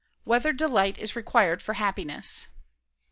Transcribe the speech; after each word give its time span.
1] 0.23 0.31
Whether 0.35 0.51
Delight 0.51 0.97
Is 0.97 1.15
Required 1.15 1.61
for 1.61 1.73
Happiness? 1.75 2.47